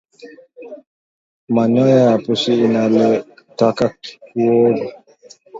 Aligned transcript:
Manyonya 1.53 1.97
ya 2.07 2.15
pushi 2.23 2.51
inaletaka 2.65 3.85
kikoozi 4.01 4.87